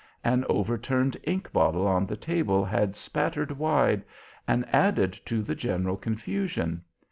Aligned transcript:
An 0.23 0.45
overturned 0.49 1.15
ink 1.25 1.53
bottle 1.53 1.85
on 1.87 2.07
the 2.07 2.17
table 2.17 2.65
had 2.65 2.95
spattered 2.95 3.51
wide, 3.51 4.03
and 4.47 4.65
added 4.73 5.13
to 5.25 5.43
the 5.43 5.53
general 5.53 5.95
confusion. 5.95 6.81